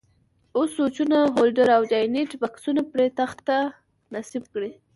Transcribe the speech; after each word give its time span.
اوس 0.55 0.69
سویچونه، 0.77 1.17
هولډر 1.35 1.67
او 1.77 1.83
جاینټ 1.91 2.31
بکسونه 2.41 2.81
پر 2.91 2.99
تخته 3.19 3.57
نصب 4.13 4.43
کړئ. 4.53 4.71